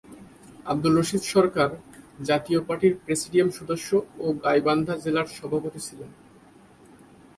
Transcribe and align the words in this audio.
আব্দুর 0.65 0.93
রশীদ 0.97 1.23
সরকার 1.33 1.69
জাতীয় 2.19 2.59
পার্টির 2.67 2.93
প্রেসিডিয়াম 3.03 3.49
সদস্য 3.59 3.89
ও 4.19 4.25
গাইবান্ধা 4.43 4.95
জেলা 5.03 5.21
সভাপতি 5.37 5.79
ছিলেন। 5.87 6.09